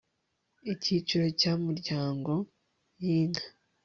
icyiciro 0.73 1.25
cya 1.39 1.53
muryamo 1.63 2.35
y 3.01 3.05
inka 3.19 3.45